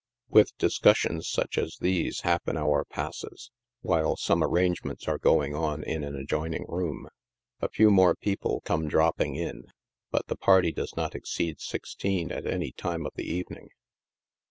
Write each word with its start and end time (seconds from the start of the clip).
With 0.29 0.57
discussions 0.57 1.29
such 1.29 1.59
as 1.59 1.77
these 1.79 2.21
half 2.21 2.47
an 2.47 2.57
hour 2.57 2.83
passes, 2.85 3.51
while 3.81 4.15
some 4.17 4.43
arrangements 4.43 5.07
are 5.07 5.19
going 5.19 5.53
on 5.53 5.83
in 5.83 6.03
an 6.03 6.15
adjoining 6.15 6.65
room. 6.67 7.07
A 7.59 7.69
few 7.69 7.91
more 7.91 8.15
peo 8.15 8.35
ple 8.37 8.61
come 8.61 8.87
dropping 8.87 9.35
in, 9.35 9.65
but 10.09 10.25
the 10.25 10.35
party 10.35 10.71
does 10.71 10.95
not 10.97 11.13
exceed 11.13 11.61
sixteen 11.61 12.31
at 12.31 12.47
any 12.47 12.71
time 12.71 13.05
of 13.05 13.11
the 13.13 13.29
evening. 13.31 13.69